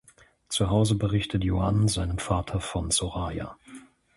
Zuhause 0.49 0.95
berichtet 0.95 1.43
Yoann 1.43 1.87
seinem 1.87 2.17
Vater 2.17 2.59
von 2.59 2.89
Soraya. 2.89 3.55